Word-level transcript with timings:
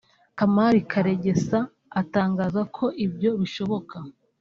Kamari 0.37 0.79
Karegesa 0.91 1.59
atangaza 2.01 2.61
ko 2.75 2.85
ibyo 3.05 3.31
bishoboka 3.41 3.95